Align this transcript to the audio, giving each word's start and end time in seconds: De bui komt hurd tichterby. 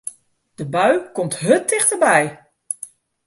De 0.59 0.65
bui 0.73 0.97
komt 1.15 1.35
hurd 1.41 1.67
tichterby. 1.67 2.21